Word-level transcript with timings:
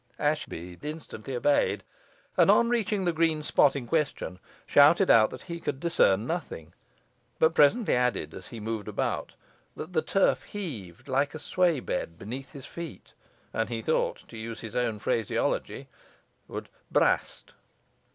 Ashbead 0.17 0.83
instantly 0.83 1.35
obeyed, 1.35 1.83
and 2.35 2.49
on 2.49 2.69
reaching 2.69 3.05
the 3.05 3.13
green 3.13 3.43
spot 3.43 3.75
in 3.75 3.85
question, 3.85 4.39
shouted 4.65 5.11
out 5.11 5.29
that 5.29 5.43
he 5.43 5.59
could 5.59 5.79
discern 5.79 6.25
nothing; 6.25 6.73
but 7.37 7.53
presently 7.53 7.93
added, 7.95 8.33
as 8.33 8.47
he 8.47 8.59
moved 8.59 8.87
about, 8.87 9.33
that 9.75 9.93
the 9.93 10.01
turf 10.01 10.41
heaved 10.41 11.07
like 11.07 11.35
a 11.35 11.39
sway 11.39 11.79
bed 11.79 12.17
beneath 12.17 12.53
his 12.53 12.65
feet, 12.65 13.13
and 13.53 13.69
he 13.69 13.83
thought 13.83 14.27
to 14.27 14.37
use 14.39 14.61
his 14.61 14.75
own 14.75 14.97
phraseology 14.97 15.87
would 16.47 16.69
"brast." 16.89 17.53